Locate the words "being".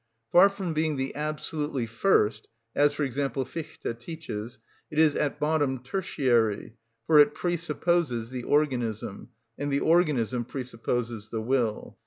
0.73-0.95